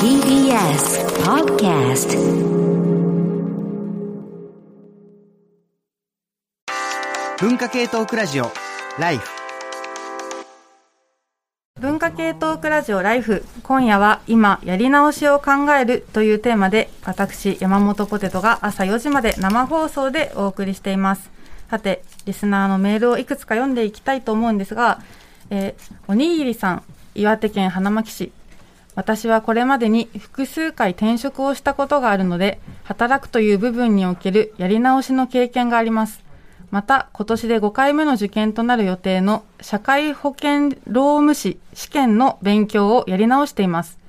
[0.00, 2.18] TBS Podcast
[7.40, 8.50] 文化系トークラジオ
[8.98, 9.28] ライフ。
[11.80, 13.44] 文化系トークラジオライフ。
[13.62, 21.30] 今夜は今やり直しを考えるというテーマで私山本ポテトが朝4時まで生放送でお送りしています。
[21.70, 25.00] さてリスナーのメールをいくつか読んでいきたいと思うんですが、
[25.50, 26.82] えーおにぎりさん
[27.14, 28.32] 岩手県花巻市
[28.98, 36.24] 私はこれまでに複数回転職をしたことがあるので働くという部分におけるやり直しの経験があります。
[36.72, 44.00] また今年で5回目の受験となる予定の社会保険労務士試験の勉強をやり直しています。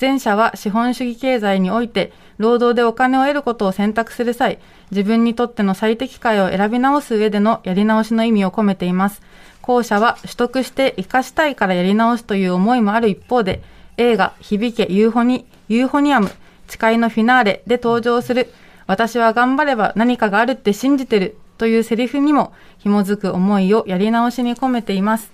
[0.00, 4.58] 前者は資本主義経済において労働でお金を得ることを選択する際
[4.90, 9.20] 自分にとっての最適解を選び直す上でのやり直しの意味を込めています。
[9.60, 13.62] 後者は取得して生かしたいからやり直すという思いもある一方で
[14.00, 16.30] 映画「響けユーフォニユーフォニアム
[16.68, 18.50] 誓いのフィナーレ」で登場する
[18.86, 25.30] 私は頑張れば何かがあるって信じてるというセリフにも紐づく思いをやり直しに込めています。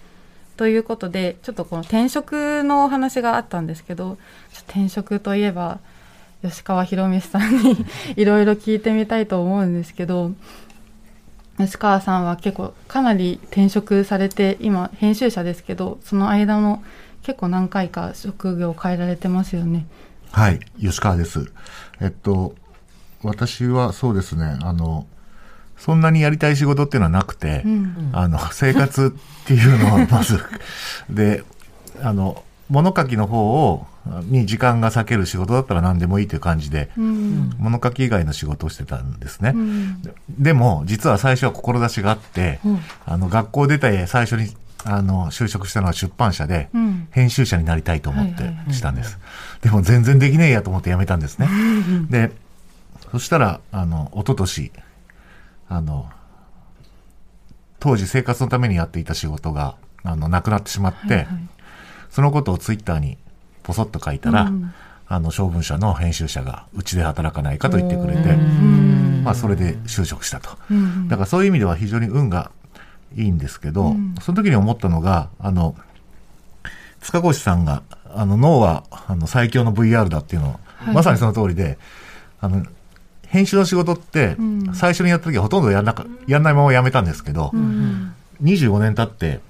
[0.56, 4.18] ということで、ちょっとこの転職のお話があったんですけど、
[4.68, 5.78] 転職といえば、
[6.42, 7.76] 吉川博美さんに
[8.16, 10.32] いろいろ聞いてみたいと思うんですけど、
[11.58, 16.82] 吉川さんは結構かなり転職されて、今編集者ですけど、その間の
[17.26, 19.84] 結構何回か職業を変えられてますよね。
[20.30, 21.50] はい、吉川です。
[22.00, 22.54] えっと、
[23.24, 25.08] 私はそうですね、あの、
[25.76, 30.40] そんなにやりたい仕事っていうのはなくて、うんあの、生活っていうのは まず、
[31.10, 31.42] で、
[32.00, 33.88] あの、物書きの方を、
[34.26, 39.50] に時間が割ける仕事だったら何でもいいという感じで、うん物書き以外の仕事をしてたんですね。
[39.52, 47.08] うんででも、実は最初は志があって、うんあの、学校出て最初に、あの、就職したのは出版社で、うん。
[47.10, 49.18] 編集者になりたいと思ってしたんです。
[49.60, 51.48] でも全然できねえやと思って辞めたんですね。
[52.08, 52.30] で、
[53.10, 54.72] そしたら、あの、一昨年
[55.68, 56.08] あの、
[57.80, 61.48] 当時生活のためにやっていた仕事が、あの、なくなってしまって、はいはい。
[62.10, 63.18] そのことをツイッターに
[63.62, 64.72] ポソッと書いたら、うん。
[65.08, 70.50] あの、小文社の編集者が、うちで働かないかと言ってくれて、うんまあ、それで就職したと。
[70.70, 71.08] うん。
[71.08, 72.50] だからそういう意味では非常に運が
[73.14, 75.74] いいんですけど、その時に思ったのが、あの、
[77.00, 77.82] 塚越さんが、
[78.14, 80.94] あの、脳は、あの、最強の VR だっていうのを、い。
[80.94, 81.78] まさにその通りで、
[82.40, 82.64] あの、
[83.26, 89.40] 編集の仕事ってうん、最初にやった時はほとんどやんなか、やんないままやめたんですけど、うん25年経って、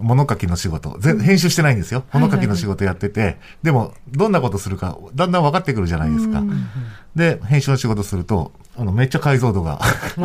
[0.00, 2.00] 物書きの仕事、ぜ編集してないんですよ。
[2.10, 6.40] はいはい物書きの仕事やってて、でも、どんなことするか、だんだん分かってくるじゃないですか。
[6.40, 6.66] うん
[7.14, 9.78] で、編集の仕事すると、あの、めっちゃ解像度が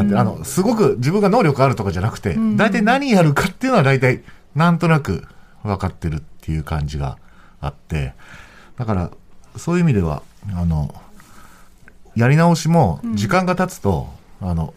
[0.00, 4.22] あ上がって、あの、すごく自分が能力あるとかじゃなくてん、大体何やるかっていうのは大体、
[4.54, 5.26] なんとなく
[5.62, 7.18] 分かってるっていう感じが
[7.60, 8.14] あって、
[8.76, 9.10] だから、
[9.56, 10.22] そういう意味では、
[10.54, 10.94] あの、
[12.14, 14.08] やり直しも、時間が経つと、
[14.40, 14.74] あの、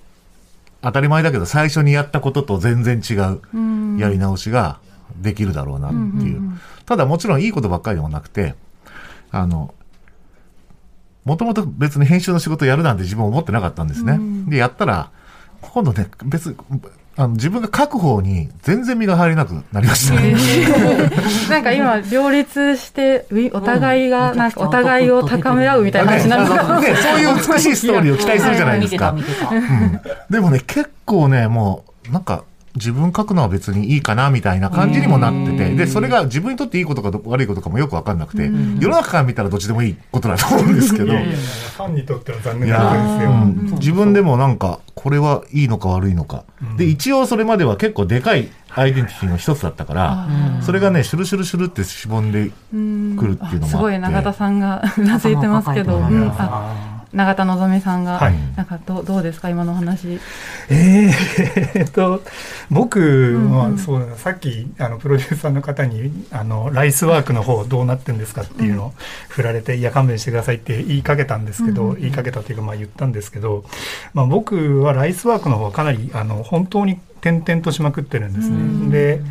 [0.82, 3.98] 当たり前だけど、最初にやったことと全然違ううん。
[3.98, 4.80] やり直しが
[5.18, 6.04] できるだろうなっていう。
[6.04, 6.60] うんうんうん。
[6.86, 8.54] ただもちろんいいことばっかりでもなくて、
[9.32, 9.74] あの、
[11.26, 14.14] もともと別に編集の仕事やるなんて自分思ってなかったんですね。
[14.14, 14.50] うん。
[14.50, 15.10] で、やったら、
[15.60, 16.56] 今度ね、別、
[17.18, 20.20] あの自分が書く方に全然身が入れなくなりました。
[20.20, 20.36] ね。
[21.50, 29.16] なんか今両立してお互いがなんかお互いを高め合うみたいな話になるんですかね、そういう美しいストーリーを期待するじゃないですか。
[29.52, 30.02] うん。
[30.30, 32.44] でもね、結構ね、もう、なんか、
[32.76, 43.30] 自分書くのは別にいいかな、みたいな感じにもなってて、で、それが自分にとっていいことかど悪いことかもよくわかんなくて、世の中から見たらどっちでもいいことだと思うんですけど、ファンにとっては残い念なことですよ。
[43.32, 43.66] うん。
[43.80, 46.44] 自分でもなんか、これはいいのか悪いのか。
[46.78, 50.28] で、一応それまでは結構でかいアイデンティティの一つだったから、
[50.62, 53.68] それがね、シュルシュルシュルってしぼんでうんくるっていうのもあって。
[53.70, 56.00] すごい永田さんがう なずいてますけど、
[57.16, 58.34] 永田のぞみさんが、はい。
[58.58, 60.20] なんかどうどうですか今のお話。
[60.70, 62.22] えーと
[62.70, 63.78] 僕はうんうん。
[63.78, 68.94] そうさっきあのプロデューサーの方にあのライスワークの方どうなってんですかっていうのを
[69.30, 73.64] 振られて、いや勘弁してくださいって言いかけたんですけど、うんうん言いかけたというかまあ言ったんですけど、
[74.14, 78.56] まあ、僕はライスワークの方はかなりあの本当に転々としまくってるんですね。
[78.56, 78.92] うん。
[78.92, 79.22] で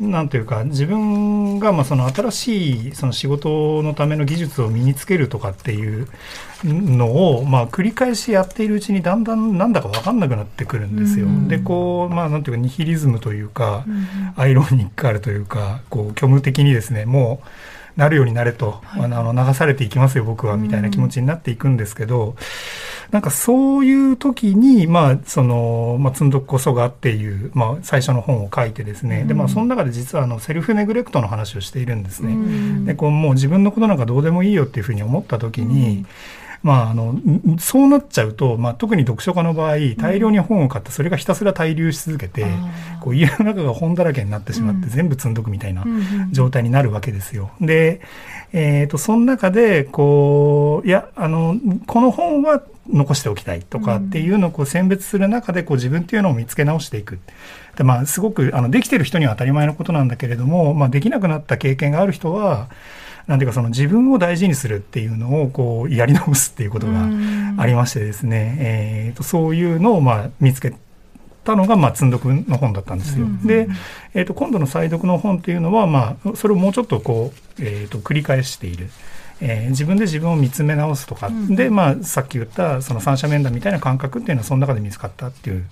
[0.00, 6.08] なんというか自分がまあその新しいその仕事のための技術を身につけるとかっていう
[6.64, 11.26] のをまあ繰り返しやっているうちにだんだんなんだか分かんなくなってくるんですよ。
[11.26, 13.84] うんでこうまあなんていうかニヒリズムというか、
[14.36, 17.48] アイロニックあるというかこう虚無的にですねもう
[17.96, 22.36] なるようになれと、あの流されていきますよ僕はみたいな気持ちになっていくんですけど、
[23.10, 32.84] なんかそういう時に、まあ、その、まあ、積んどくこそがっていう、まあ、最初の本を書いてですね、で、まあ、その中で実は、あの、セルフネグレクトの話をしているんですね。
[32.84, 36.04] で、こう、もう自分のことなんかどうでもいいよっていうふうに思った時に、
[36.62, 37.14] まあ、あの
[37.58, 42.46] そうなっちゃうと、まあ、特に読書家の場合大量に本を買ってそれがひたすら滞留し続けて、
[43.00, 45.84] こう家の中が本だらけになってしまって全部積んどくみたいな
[46.32, 47.50] 状態になるわけですよ。
[47.60, 48.00] で、
[48.52, 51.56] えーと、その中でこういやあの
[51.86, 57.18] この本は残しておきたいとかっていうのをこう選別する中でこう自分っていうのを見つけ直していく。
[57.76, 62.70] でまあ、すごくあのできてる人には当たり前のことなんだけれども、まあ、できなくなった経験がある人は
[63.26, 67.08] なんていうかその自分を大事にするっていうのをこうやり直すっていうことが
[67.58, 70.74] ありましてですね、えーと、そういうのをまあ見つけ
[71.44, 73.26] たのが、まあ、積んどくの本だったんですよ。
[73.44, 73.68] で、
[74.14, 78.88] えーと、今度の再読の本っていうのは、まあ、それをもうちょっとこう、えーと繰り返している。
[79.40, 85.66] えー、自分で自分を見つめ直すとか、うん、で、まあ、さっき言ったその三者面談みたいな感覚っていうのはその中で見つかったっていう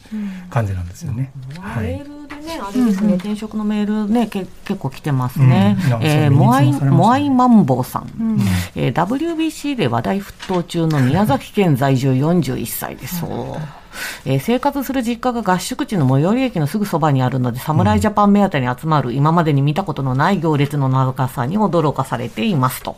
[0.51, 1.33] 感じなんですよね。
[1.57, 2.14] うん、はい、メールで
[2.45, 5.77] ねあれですね、うん、転職のメールねけ結構来てますね。
[5.87, 8.41] うん、えー、モアイモアイマンボウさん、うん、
[8.75, 13.21] えー、WBC で話題沸騰中の宮崎県在住41歳です。
[13.21, 13.84] そう
[14.25, 22.97] えー、生活する実家が合宿地の最寄り駅のすぐそばにあるので、侍ジャパン目当てに集まる、今までに見たことのない行列の長さに驚かされていますと。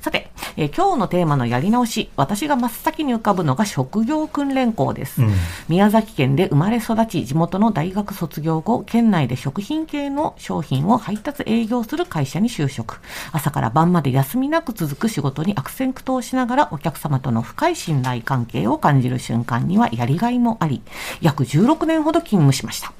[0.00, 5.22] さて、えー、今日のテーマのやり直し、私が真っ先に浮かぶのが職業訓練校です。
[5.22, 5.32] うん、
[5.68, 13.00] 宮崎県で生まれ育ち、地元の大学卒業後、県内で食品系の商品を配達営業する会社に就職。
[13.32, 20.80] 朝から晩まで休みなく続く仕事に悪戦苦闘しながらお客様との深い信頼関係を感じる瞬間にはやりがいもあり、
[21.20, 22.94] 約16年ほど勤務しました。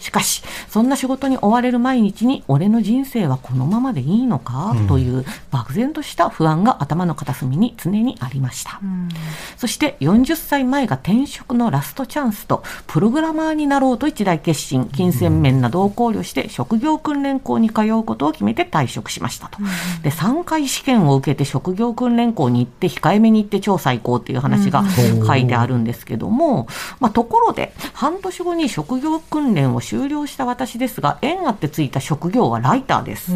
[0.00, 8.80] しかし、そんな仕事に追われる毎日に、俺の人生はこのままでいいのか、うん、という漠然とした不安が頭の片隅に常にありました。
[8.82, 9.08] うん、
[9.56, 19.58] そして40歳前が転職のラストチャンスと、プログラマーになろうと一大決心、金銭面などを考慮して、職業訓練校に通うことを決めて退職しましたと。
[19.60, 26.68] うん、で、3回試験を受けて職業訓練校に行って、控えめに行って超最高っていう話が書いてあるんですけども、
[27.00, 33.32] まあ、ところで、半年後に職業訓練を終了した私ですが、縁あってついた職業はライターです。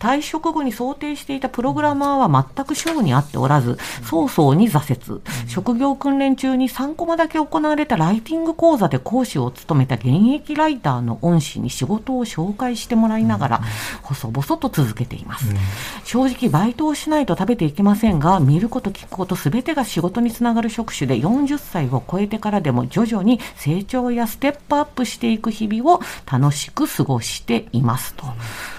[0.00, 5.20] 退職後に想定していたプログラマーは全く賞に合っておらず、早々に挫折。
[5.46, 13.60] 職業訓練中に3コマだけ行われたライティング講座で講師を務めた現役ライターの恩師に仕事を紹介してもらいながら、
[14.02, 15.46] 細々と続けています。
[16.04, 26.00] 正直、バイトをしないと食べていけませんが、見ること聞くこと全てが仕事につながる職種で40歳を超えてからでも徐々に成長やステップアップしていく日々を
[26.30, 28.26] 楽しく過ごしていますと。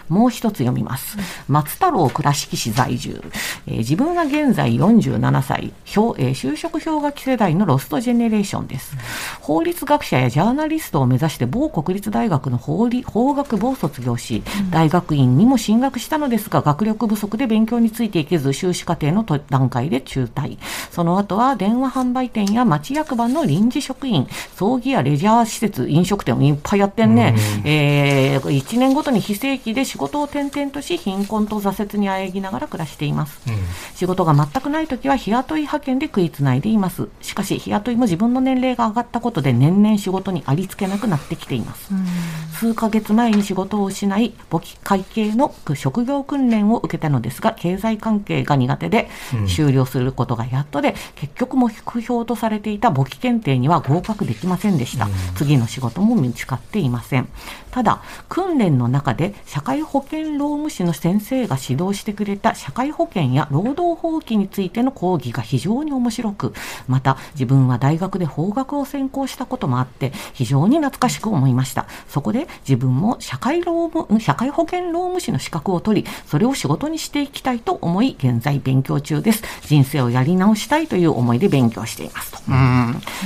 [0.10, 1.18] もう一つ読みます。
[1.48, 3.22] 松太郎倉敷市在住。
[3.68, 8.98] えー、自分は現在47歳、表えー、就職氷河期世代のロストジェネレーションです。
[9.40, 20.58] 法律学者やジャーナリストを目指して某国立大学の法理法学部を卒業し、大学院にも進学したのですが、学力不足で勉強についていけず、修士課程の段階で中退。
[20.92, 27.36] その後は電話販売店や町役場の臨時職員、葬儀やレジャー施設、飲食店をいっぱいやってんね。
[27.66, 33.56] えー、1年ごとに非正規で仕事を転々とし貧困と挫折にあえぎながら暮らしています、うん、
[33.96, 37.07] 仕事が全くない時は日雇い派遣で食いつないでいます。
[37.22, 42.06] しかし日雇いも自分の年齢が上がったことで年々仕事にありつけなくなってきています、うん、
[42.54, 49.09] 数ヶ月前に仕事を失い簿記会計の職業訓練を受けたのですが経済関係が苦手で
[49.47, 57.28] 終了することがやっとで、結局目標とされていた簿記検定には合格できませんでした、うん、次の仕事も見つかっていません
[57.72, 66.54] ただ訓練の中で社会保険労務士の先生が指導してくれた社会保険や労働法規についての講義が非常に面白く、
[66.88, 71.88] また自分は大学で法学を専攻したこともあって、非常に懐かしく思いました。
[72.08, 79.44] そこで自分も社会労務、社会保険労務士の資格を取り、それを仕事にしていきたいと思い、現在勉強中です。
[79.62, 82.40] 人生をやり直したいという思いで勉強していますと。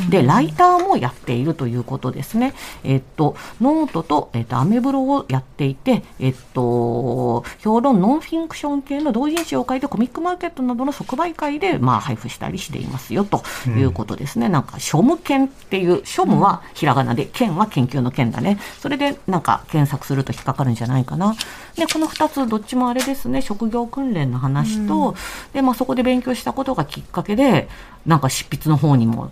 [0.10, 2.53] で、ライターもやっているということですね。
[2.84, 14.48] えっと、ノートと、えっと、アメブロをやっていて、えっと、評論ノンフィンクション系の同人誌を書いてコミックマーケットなどの即売会で、まあ、配布したりしていますよということですね。
[14.48, 18.60] うん、なんか、しょむ研っていう、しょむはひらがなで、研は研究の研だね。
[18.80, 21.36] それで、なんか、検索すると引っかかるんじゃないかな。
[21.76, 25.16] で、この2つ、どっちもあれですね、職業訓練の話と、うん、
[25.54, 27.68] で、まあ、そこで勉強したことがきっかけで、
[28.06, 29.32] なんか執筆の方にも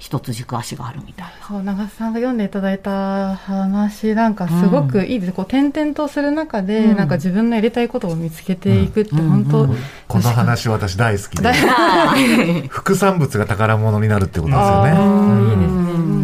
[0.00, 1.46] 一つ軸足があるみたいな。
[1.46, 9.70] そう長瀬さんが読んでいただいた話なんかすごくいいです、うん、こう転々とする中で、うん、なんか自分のやりたいことを見つけていくって本当、うん。
[9.72, 9.76] うん、
[10.08, 11.52] この話私大好きで。
[12.68, 14.90] 副産物が宝物になるってことですよね。
[14.90, 16.19] いいですね、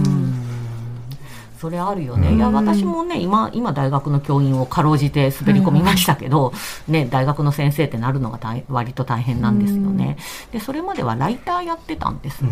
[1.58, 6.52] それあるよね、いや私もね今今大学の教員をかろうじて滑り込みましたけど、
[6.88, 10.16] ね、大学の先生ってなるのが大割と大変なんですよね、
[10.52, 12.42] でそれまではライターやってたんです、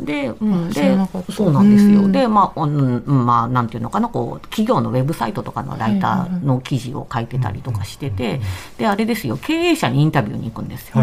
[0.00, 0.96] で,、うん、で
[1.30, 8.40] そうなんですよ、でまあ、うんまあ、なんていうのかなこう企業のウェブサイトとかのライターの記事を書いてたりとかしてて、
[8.78, 9.36] であれですよ。
[9.36, 10.96] 経営者にインタビューに行くんですよ、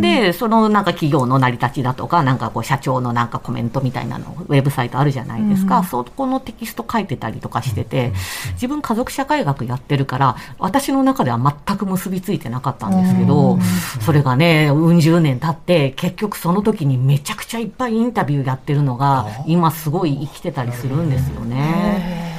[0.00, 8.12] でそのなんか企業の成り立ちだとかなんかこう社長のなんかコメントみたいなのウェブサイトあるじゃないですか、そこのテキスト書いてたりとかしてて、
[8.52, 13.58] 自分家族社会学やってるから、私の中では全く結びついてなかったんですけど、
[14.00, 22.33] それがね、うん十年経って、結局その時にめちゃくちゃいっぱいインタビューやってるのが、今すごい生きてたりするんですよね。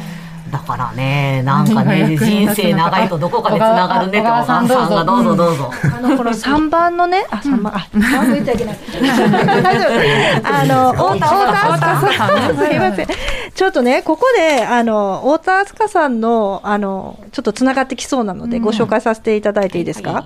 [0.52, 5.72] だからね、なんかね、 人生長いとどこかでつながるねって、小さんがどうぞどうぞ。
[5.84, 8.78] あの、この3番のね、あ、3番、あ、3番言っちゃいけない。
[9.64, 10.56] 大丈夫。
[10.56, 13.08] あの、太田、太田すいません。
[13.56, 20.26] ちょっとね、ここで、あの、太田明日香さんの、あの、ちょっとつながってきそうなので、ご紹介させていただいていいですか？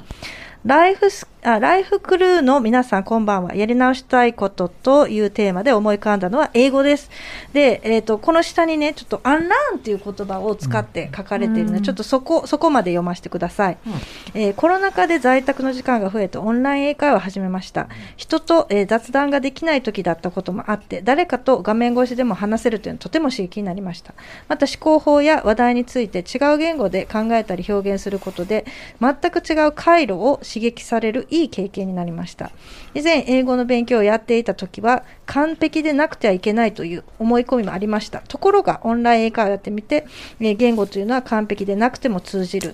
[0.66, 3.56] ライフスあライフクルーの皆さんこんばんは。
[3.56, 7.10] やり直したいことというテーマで思い浮かんだのは英語です。
[7.54, 13.94] で、えっ、ー、と、この下にね、ちょっとアンラーンっていう言葉を使って書かれているので、うん、ちょっとそこ、そこまで読ませてください、うん、
[14.34, 17.88] えー、コロナ禍で在宅の時間が増えてオンライン英会話を始めました。
[18.18, 24.14] 人と、えー、雑談ができない時だったこともあって、誰かと画面越しでも話せるというのはとても刺激になりました。
[24.50, 28.66] また思考法や話題について違う言語で考えたり表現することで、
[29.00, 32.50] 全く違う回路を刺激されるいい経験になりました。
[32.96, 38.22] 以前英語の勉強をやっていた時は完璧でなくてはいけないという思い込みもありました。
[38.28, 40.08] ところがオンライン英会話をやってみて
[40.40, 42.74] 言語というのは完璧でなくても通じる。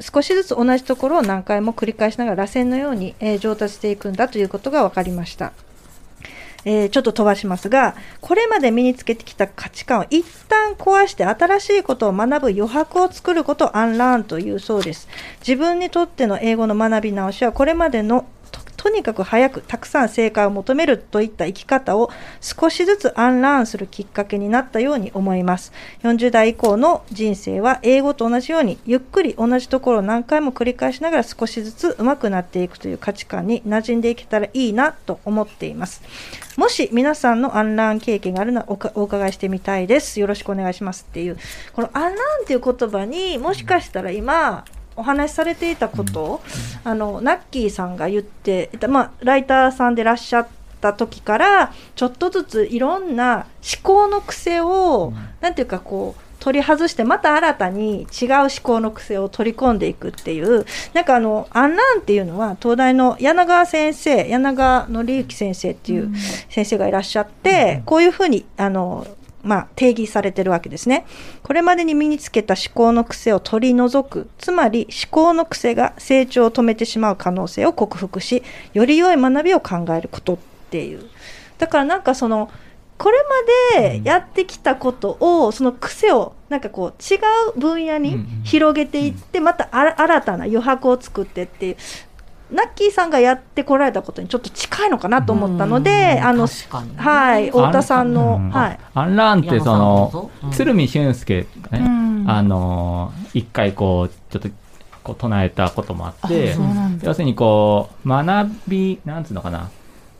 [0.00, 5.52] 少しずつ同じところを何回も繰り返しながら螺旋のように上達していくんだということが分かりました。
[6.70, 15.08] えー、ちょっと飛ばしますが、これまで身につけてきた価値観を一旦壊して新しいことを学ぶ余白を作ることをアンラーンというそうです。
[15.40, 18.26] 自分にとっての英語の学び直しはこれまでの
[18.78, 25.72] とにかく早くたくさん成果を求めるといった生き方を少しずつアンラーンするきっかけになったように思います。
[26.04, 36.00] 40代以降の人生は英語と同じようにゆっくり同じところを何回も繰り返しながら少しずつ上手くなっていくという価値観に馴染んでいけたらいいなと思っています。
[36.56, 40.20] もし皆さんのアンラーン経験があるのはお伺いしてみたいです。
[40.20, 41.36] よろしくお願いしますっていう。
[41.72, 44.64] このアンラーンっていう言葉にもしかしたら今、
[44.98, 46.40] お話しされていたことを、
[46.84, 50.48] うん、あのナッキーさんが言ってまあ、ライターさんでいらっしゃっ
[50.80, 60.64] た時からちょっとずついろんな思考の癖を、うん、なんていうかこう取り外してまた新たに違う思考の癖を取り込んでいくっていう
[60.94, 66.14] なんかあのアンランっていうのは東大の柳川先生柳川紀之先生っていう
[66.48, 69.06] 先生がいらっしゃって、うん、こういうふうにあの
[69.42, 71.06] まあ、定義されてるわけですね。
[71.42, 78.42] これまでに身につけた思考の癖を取り除く、つまり思考の癖が成長を止めてしまう可能性を克服し、
[78.74, 80.38] より良い学びを考えることっ
[80.70, 81.04] ていう。
[81.58, 82.50] だからなんかその、
[82.98, 83.18] これ
[83.76, 87.18] までやってきたことを、その癖をなんかこう違
[87.54, 91.76] う分野に広げていって、また新たな余白を作ってっていう、
[92.50, 96.46] ナッキーさんがやってこられたことにちょっと近いのかなと思ったので、あの、
[96.96, 98.78] はい、太田さんの、はい。
[98.94, 104.48] アンラーンってその、鶴見俊介がね、あの、一回こう、ちょっと、
[105.04, 106.54] こう唱えたこともあって、
[107.02, 109.70] 要するにこう、学び、なんつうのかな、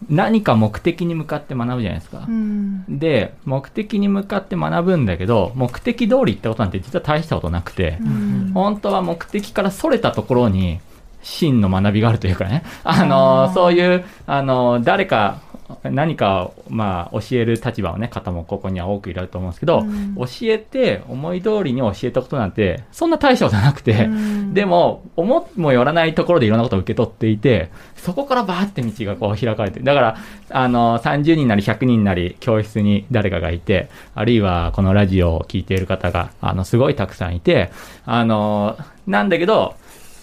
[0.09, 2.25] 何か目的に向かって学ぶじゃないですか。
[2.29, 10.81] うん、で、目的に向かって学ぶんだけど、目的通りってことなんて実は大したことなくて、うん、本当は目的からそれたところに
[11.23, 15.41] 真の学びがあるというかね、あの、そういう、あの、誰か、
[15.83, 30.17] 何かまあ、教える立場の、ね、方もここには多くいると思うんですけど、うん、教えて思い通りに教えたことなんてそんな大したことなくて、うん、でも思もよらないところでいろんなことを受け取っていてそこからバーって道がこう開かれてだから
[30.51, 37.71] あの30人なり100人なり教室に誰かがいてあるいはこのラジオを聴いている方があのすごいたくさんいて
[38.07, 39.75] あのなんだけど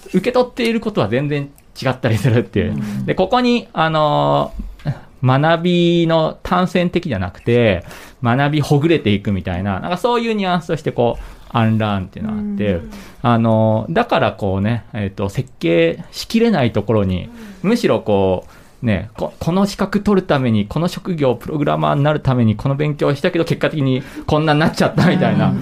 [0.07, 1.49] 受け取っていることは全然
[1.81, 2.75] 違ったりするっていう。
[3.05, 4.53] で、ここに、あの
[5.23, 7.83] 学びの単線的じゃなくて、
[8.23, 12.81] 学びほぐれていくみたいな、なんかそういうニュアンスとしてこう、アンラーンっていうのがあって、
[13.21, 17.29] あの、だからこうね、えっ、ー、と、設計しきれないところに、
[17.63, 18.51] むしろこう、
[18.85, 25.53] ねこ、この資格取るために、この職業、プログラマーになるために、この勉強したけど、結果的にこんなになっちゃったみたいな、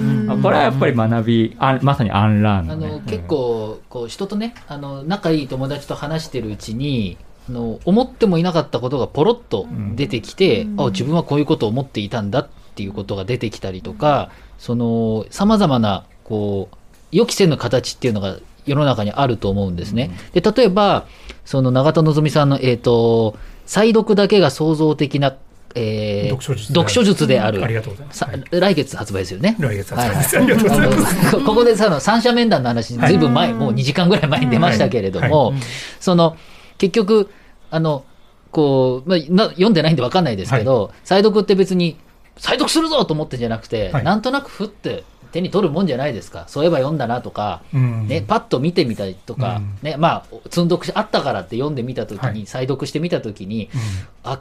[0.42, 7.18] これはやっぱり学び、あまさにアンラーン、ね、あの結構こう、人とねあの、仲いい友達と話してるうちに、
[7.50, 16.76] あの思ってもいなかったことがポロッと出てきて、うん、あ自分はこういうことを思っていたんだっていうことが出てきたりとか、その様々なこう
[17.12, 20.12] 予期せぬ形っていうのが世の中にあると思うんですね。
[20.34, 21.06] で例えば
[21.46, 25.36] その永田希さんの、えーと、再読だけが創造的な
[25.76, 29.56] えー、読書術である、ありがとうございます、はい、来月発売ですよね。
[29.60, 30.38] 来月発売です。
[30.38, 35.60] はい、ここでさの三者面談の話、ずいぶん前、もう2時間ぐらい前に出ましたけれども、はい、
[36.00, 36.38] その
[36.78, 37.32] 結局、
[37.72, 38.06] あの
[38.52, 41.98] こう、まあ、な読んでないんで分かんないですけど、再読って別に、
[42.38, 45.04] 再読するぞと思ってじゃなくて、なんとなくふって
[45.34, 46.46] 手に取るもんじゃないですか。
[46.48, 53.80] そういえば読んだなとか、うん、ね、パッと見てみたりとか、うん、ねまあ、積んどくあったからって読んでみたときに、はい、再読してみたときに、うん、
[54.24, 54.40] あ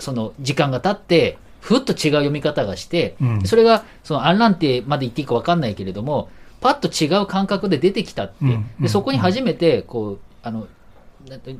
[0.00, 6.28] その時間が経ってふっと違う読み方がして、それがそのアンランテまで言っていいか分かんないけれども
[6.60, 8.34] パッと違う感覚で出てきたって、
[8.80, 10.66] でそこに初めてこうあの、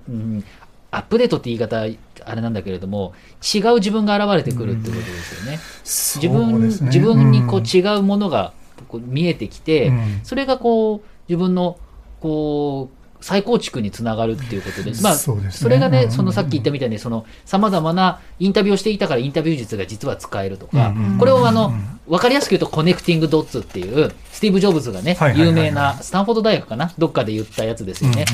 [0.08, 0.44] うん、
[0.90, 5.52] アップデートって言い方あれなんだけれども違う自分が現れてくるってことですよね。
[5.52, 5.58] うん、
[6.20, 8.52] 自分、ね、自分にこう違うものが
[8.88, 11.78] こう見えてきて、うん、それがこう自分の
[12.20, 15.02] こう再構築につながるっていうことです。
[15.02, 21.72] まあ、そ、ね、れがね、そのさっき言ったみたいに、その様々なインタビューをしていたからインタビュー術が実は使えるとか、これをあの、
[22.06, 28.26] わかりやすく言うと connecting dots っていう、スティーブ・ジョブズがね、有名なスタンフォード大学かな、どっかで言ったやつですよね。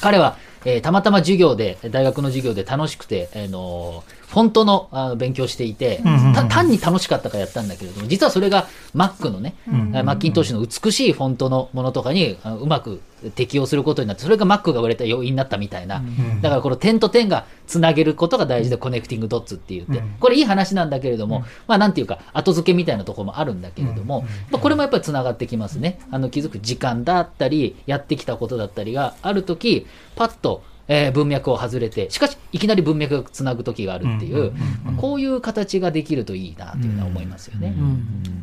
[0.00, 6.00] 彼は、えー、たまたま授業で、大学の授業で楽しくて、えー、のーフォントのあ勉強していて、
[6.48, 13.00] 単に楽しかったからやったんだけれども、実はそれが Mac のね、うん、マッキントッシュの美しいフォントのものとかにうまく
[13.34, 16.02] 適用することになって、それが Mac が売れた要因になったみたいな、
[16.40, 25.98] だからこの点と点がつなげることが大事で、 connecting dots って言って、これいい話なんだけれども、まあなんていうか、後付けみたいなところもあるんだけれども、まあ、これもやっぱりつながってきますね。
[26.12, 34.52] あの気づく時間だったり、やってきたことだったりがあるとき、パッとえー、文脈を外れて、しかし、いきなり文脈がつなぐ時があるっていう、
[34.96, 37.74] こういう形ができるといいなというのは思いますよね。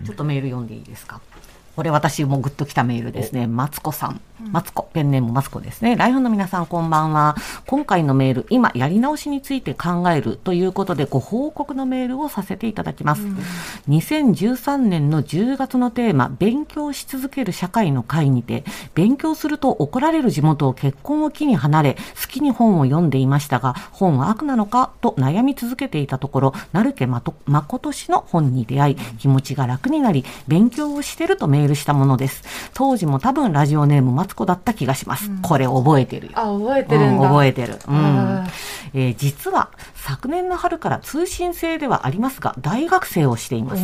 [0.06, 1.20] ちょっとメール読んでいいですか？
[1.77, 3.46] これ私もグッときたメールですね。
[3.46, 4.19] マツコさん。
[4.51, 4.89] マツコ。
[4.93, 5.96] ペンネームマツコですね。
[5.96, 7.36] ライフの皆さんこんばんは。
[7.67, 13.22] 今回のメール、今やり直しについて考えるということでご報告のメールをさせていただきます。
[13.22, 13.37] うん、
[13.90, 18.63] 2013年の10月のテーマ、勉強し続ける社会の会にて、
[18.96, 24.94] 勉強すると怒られる地元を結婚を機に離れ、好きに本を読んでいましたが、本は悪なのか？
[25.01, 32.44] と悩み続けていたところ、成家誠氏の本に出会い、気持ちが楽になり、勉強をしてるとメールールしたものです。
[32.74, 35.30] 当時も多分ラジオネームマツコだった気がします。
[35.30, 36.34] うん、これ覚えてるよ。
[36.36, 37.27] あ、覚えてるんだ。
[37.27, 37.80] 覚えてる。
[37.88, 38.48] うん。
[38.94, 43.84] えー、実は昨年の春から通信制ではありますが、大学生をしています。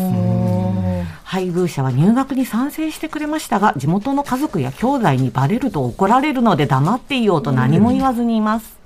[1.24, 8.84] 配偶者は入学に賛成してくれましたが、地元の家族や兄弟にバレると怒られるので黙っていようと何も言わずにいます。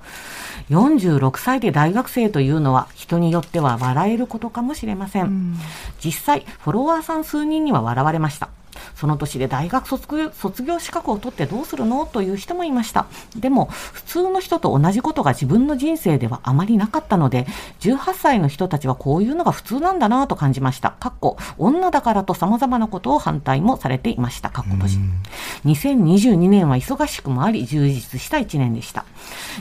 [0.70, 5.24] 46歳で大学生というのは人によっては笑えることかもしれません。
[5.24, 5.56] うん、
[6.02, 8.50] 実際、フォロワーさん数人には笑われました。
[8.94, 12.06] その年で大学卒業資格を取ってどうするの？
[12.06, 13.06] という人もいました。
[13.36, 17.46] でも、普通の人と同じことが自分の人生ではあまりなかったので、
[17.80, 20.92] 18歳の人たちはこういうのが普通なんだなと感じました。
[21.00, 24.50] かっこ、女だからと様々なことを反対もされていました。
[24.50, 24.98] かっこ閉じ。
[25.64, 29.04] 2022年は忙しくもあり、充実した1年でした。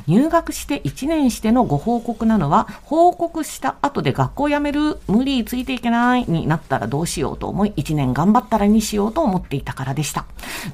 [0.08, 10.26] 入学して1年してのご報告なのは、報告した後で学校辞める、無理ついていけないになったらどうしようと思い、1年頑張ったらにしようと思っていたからでした。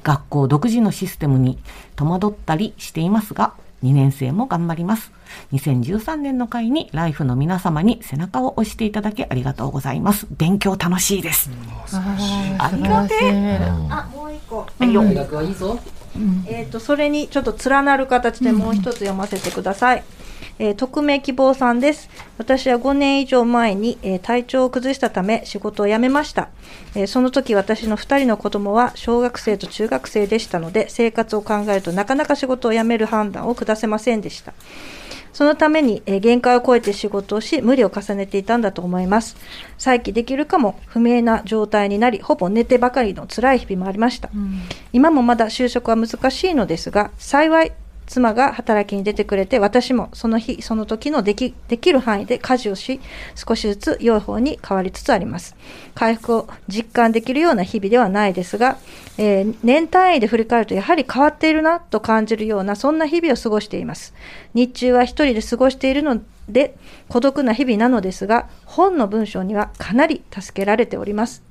[0.02, 1.58] 学校独自のシステムに
[1.96, 5.12] 戸惑ったりしていますが、2年生も頑張ります。
[5.52, 10.26] 2013年の会にライフの皆様に背中を押していただきありがとうございます。
[10.30, 11.50] 勉強楽しいです。
[12.58, 13.58] ありがてえ。
[13.90, 14.66] あ、もう一個。
[14.78, 15.78] 大学はいいぞ。
[16.46, 19.98] えっ、と、それにちょっと連なる形でもう一つ読ませてください。
[19.98, 20.23] うん
[20.58, 22.08] えー、匿名希望さんです。
[22.38, 26.48] 私は5年以上前に、えー、体調を崩したため仕事を辞めました。
[26.94, 34.52] えー、その時私の2人の子供は小学生と中学生でしたので、生活を考えるとなかなか仕事を辞める判断を下せませんでした。
[35.34, 39.36] そのために、え限界を超えて仕事をし、無理を重ねていたんだと思います。
[39.78, 44.30] 再起できるかも不明な状態になり、ほぼ寝てばかりの辛い日々もありました。
[44.32, 44.60] うん、
[44.92, 47.72] 今もまだ就職は難しいのですが、幸い
[48.06, 53.00] 妻が働きに出てくれて、私もその日、その時のできできる範囲で家事をし、
[53.34, 55.56] 少しずつ良い方に変わりつつあります。
[55.94, 58.78] 回復を実感できるような日々ではないですが、
[59.16, 64.14] えー、年単位で振り返るとやはり変わっているなと感じるような、そんな日々を過ごしています。
[64.54, 66.76] 日中は一人で過ごしているので、
[67.08, 71.42] 孤独な日々なのですが、本の文章にはかなり助けられております。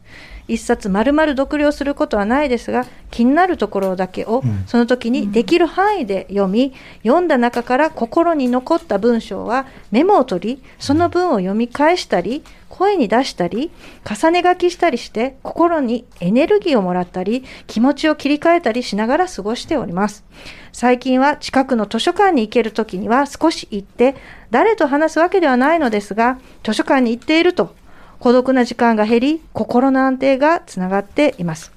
[0.47, 13.69] 一冊丸々読了することはないですが気になるところだけをその時にできる範囲で読み、読んだ中から心に残った文章はメモを取りその文を読み返したり声に出したり
[14.03, 20.25] 重ね書きしたりして心にエネルギーをもらったり気持ちを切り替えたりしながら過ごしております。
[20.71, 24.15] 最近は近くの図書館に行ける時には少し行って
[24.49, 27.75] 誰と話すわけではないのですが図書館に行っていると
[28.23, 31.73] 孤独な時間が減り、心の安定がつながっています。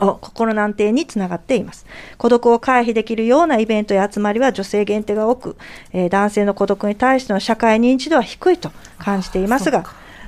[0.00, 1.86] 心の安定につながっています。
[2.16, 5.56] 孤独を回避できるようなイベントや集まりは女性限定が多く、
[5.92, 9.84] えー、男性の孤独に対しての社会認知度は低いと感じていますが、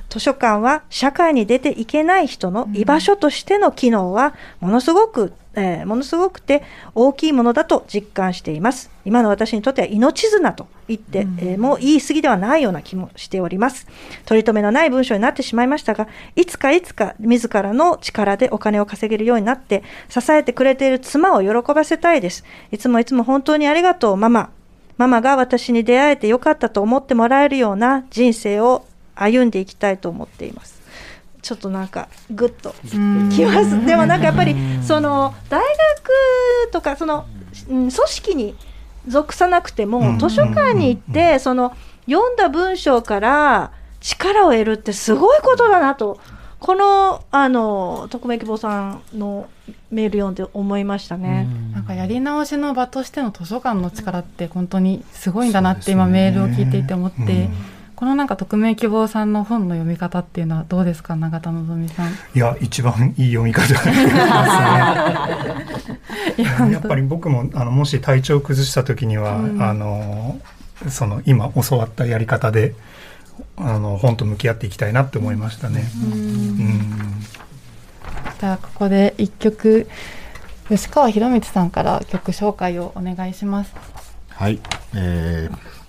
[0.09, 6.63] 図書館は社会に出ていけない人の居場所としての機能はものすごく、えー、ものすごくて
[6.95, 8.89] 大きいものだと実感しています。
[9.03, 13.87] 今の私にとっては命綱と言って、うん、えー、もう言い過ぎではないような気もしております。
[14.25, 22.43] 取り留めのない文章になってしまいましたが、いつかいつか自らの力でお金を稼げるようになって、支えてくれている妻を喜ばせたいです。
[22.71, 24.51] いつもいつも本当にありがとう、ママ。
[24.97, 30.81] ママが私に出会えてよかったと思ってもらえるような人生を歩んでいきたいと思っています。
[31.41, 32.75] ちょっとなんかぐっと
[33.31, 33.85] きます。
[33.85, 37.25] でもなんかやっぱりその大学とかその
[37.67, 38.55] 組織に
[39.07, 46.19] 属さなくても図書館に行ってその読んだ文章から力を得るってすごいことだなと。
[46.59, 49.49] このあの匿名希望さんの
[49.89, 51.47] メール読んで思いましたね。
[51.73, 57.49] なんかやり直しの場としての図書館の力って本当にすごいんだなって今メールを聞いていて思って。
[58.01, 62.09] このなんか匿名希望さんの本の読み方っていうのはどうですか永田望さん。
[62.33, 63.93] いや一番いい読み方ですね
[66.37, 70.39] やっぱり僕もあのもし体調を崩した時には、うん、あの
[70.89, 72.75] その今教わったやり方で
[73.57, 75.89] あの本と向き合っていきたいなって思いましたね。
[76.03, 77.21] うん、
[78.39, 79.87] じゃあここで一曲
[80.69, 83.73] 吉川博光さんから曲紹介をお願いします。
[84.29, 84.59] はい、
[84.95, 85.81] えー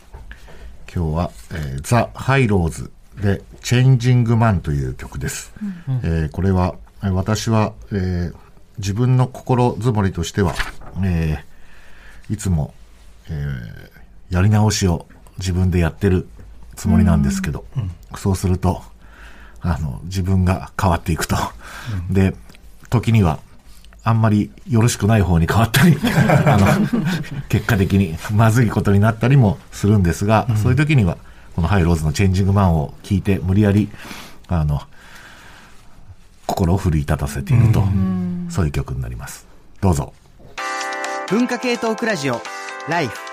[0.95, 5.55] 今日は、えー、ザ・ハイローズで「チェンジング・マン」という曲です。
[5.89, 8.35] うん、えー、これは私は、えー、
[8.79, 10.55] 自分の心づもりとしては、
[11.05, 12.75] えー、いつも、
[13.29, 15.07] えー、やり直しを
[15.39, 16.27] 自分でやってる
[16.77, 18.83] つもりなんですけど、うん、そうすると
[19.61, 21.37] あの自分が変わっていくと。
[22.09, 22.35] うん、で
[22.91, 23.39] 時には
[24.05, 26.67] あんまりよろしくない方に変わったり、 あの、
[27.49, 31.19] 結果的にまずいことになったりもするんですが、うん、そういう時には、
[31.55, 33.89] このハイローズのチェンジングマンを聞いて、無理やり、
[34.49, 34.83] あの、
[36.47, 39.47] 心を奮い立たせていると、うん、そういう曲になります。
[39.81, 40.13] どうぞ。
[41.31, 42.43] 文化系トークラジオ、
[42.87, 43.32] ライフ。